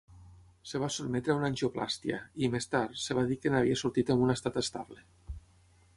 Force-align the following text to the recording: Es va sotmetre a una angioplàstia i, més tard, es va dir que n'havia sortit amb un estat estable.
Es 0.67 0.71
va 0.83 0.87
sotmetre 0.95 1.33
a 1.33 1.35
una 1.41 1.51
angioplàstia 1.53 2.21
i, 2.45 2.49
més 2.55 2.67
tard, 2.73 2.97
es 3.03 3.13
va 3.19 3.27
dir 3.33 3.41
que 3.43 3.55
n'havia 3.57 3.79
sortit 3.83 4.13
amb 4.15 4.25
un 4.29 4.37
estat 4.39 4.59
estable. 4.67 5.07